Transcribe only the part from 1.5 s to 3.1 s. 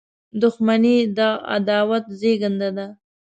عداوت زیږنده ده.